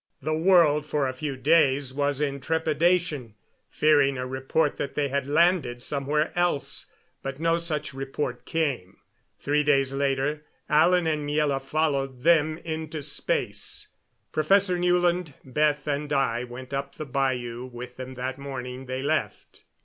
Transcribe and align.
The 0.19 0.33
world 0.33 0.87
for 0.87 1.07
a 1.07 1.13
few 1.13 1.37
days 1.37 1.93
was 1.93 2.21
in 2.21 2.39
trepidation, 2.39 3.35
fearing 3.69 4.17
a 4.17 4.25
report 4.25 4.77
that 4.77 4.95
they 4.95 5.09
had 5.09 5.27
landed 5.27 5.79
somewhere 5.79 6.31
else, 6.35 6.87
but 7.21 7.39
no 7.39 7.59
such 7.59 7.93
report 7.93 8.43
came. 8.43 8.97
Three 9.37 9.63
days 9.63 9.93
later 9.93 10.43
Alan 10.67 11.05
and 11.05 11.29
Miela 11.29 11.61
followed 11.61 12.23
them 12.23 12.57
into 12.65 13.03
space. 13.03 13.89
Professor 14.31 14.79
Newland, 14.79 15.35
Beth 15.45 15.85
and 15.85 16.11
I 16.11 16.45
went 16.45 16.73
up 16.73 16.95
the 16.95 17.05
bayou 17.05 17.65
with 17.71 17.97
them 17.97 18.15
that 18.15 18.39
morning 18.39 18.87
they 18.87 19.03
left. 19.03 19.65